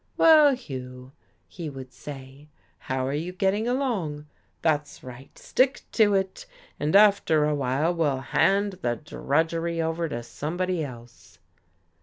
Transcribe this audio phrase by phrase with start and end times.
[0.17, 1.11] "Well, Hugh,"
[1.47, 2.47] he would say,
[2.79, 4.25] "how are you getting along?
[4.63, 6.47] That's right, stick to it,
[6.79, 11.37] and after a while we'll hand the drudgery over to somebody else."